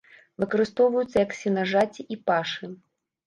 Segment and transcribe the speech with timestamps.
[0.43, 2.71] Выкарыстоўваюцца як сенажаці і пашы.